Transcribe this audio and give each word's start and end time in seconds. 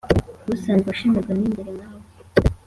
usanzwe 0.53 0.87
ushemerwa 0.93 1.31
n'ingeri 1.33 1.71
nkawe 1.77 2.03